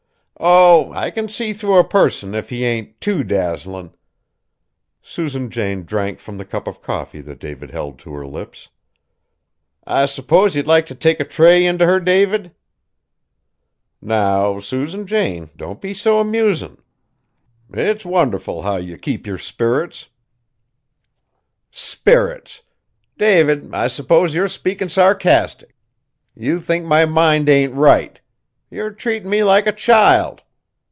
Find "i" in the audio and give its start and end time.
0.93-1.11, 9.85-10.07, 23.75-23.87